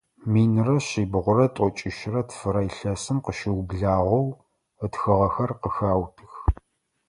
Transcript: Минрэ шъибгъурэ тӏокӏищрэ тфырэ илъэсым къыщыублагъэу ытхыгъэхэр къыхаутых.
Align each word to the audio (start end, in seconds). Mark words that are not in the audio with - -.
Минрэ 0.31 0.77
шъибгъурэ 0.87 1.47
тӏокӏищрэ 1.55 2.21
тфырэ 2.27 2.61
илъэсым 2.69 3.17
къыщыублагъэу 3.25 4.27
ытхыгъэхэр 4.85 5.51
къыхаутых. 5.61 6.33